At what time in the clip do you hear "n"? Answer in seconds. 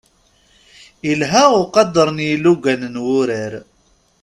2.11-2.17, 2.93-2.95